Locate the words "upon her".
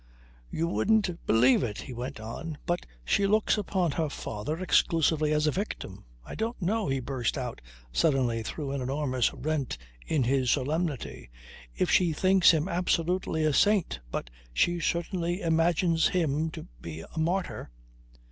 3.55-4.09